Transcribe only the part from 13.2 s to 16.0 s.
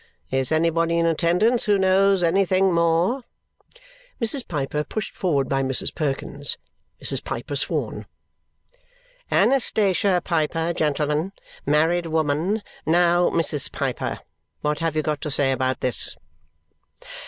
Mrs. Piper, what have you got to say about